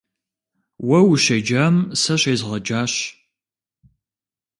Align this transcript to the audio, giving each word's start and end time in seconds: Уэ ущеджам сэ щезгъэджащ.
Уэ 0.87 0.99
ущеджам 1.11 1.75
сэ 2.01 2.13
щезгъэджащ. 2.21 2.93